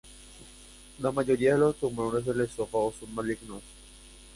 [0.97, 3.61] La mayoría de los tumores del esófago son malignos.